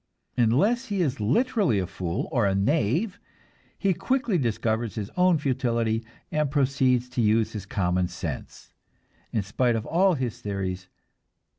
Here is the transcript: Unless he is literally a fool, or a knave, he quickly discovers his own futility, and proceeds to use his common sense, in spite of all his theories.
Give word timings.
Unless 0.35 0.85
he 0.87 1.03
is 1.03 1.19
literally 1.19 1.77
a 1.77 1.85
fool, 1.85 2.27
or 2.31 2.47
a 2.47 2.55
knave, 2.55 3.19
he 3.77 3.93
quickly 3.93 4.39
discovers 4.39 4.95
his 4.95 5.11
own 5.15 5.37
futility, 5.37 6.03
and 6.31 6.49
proceeds 6.49 7.07
to 7.09 7.21
use 7.21 7.51
his 7.53 7.67
common 7.67 8.07
sense, 8.07 8.73
in 9.31 9.43
spite 9.43 9.75
of 9.75 9.85
all 9.85 10.15
his 10.15 10.41
theories. 10.41 10.87